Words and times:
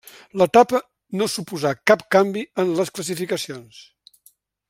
L'etapa 0.41 0.79
no 1.19 1.27
suposà 1.33 1.73
cap 1.91 2.05
canvi 2.17 2.45
en 2.65 2.73
les 2.81 2.93
classificacions. 2.97 3.85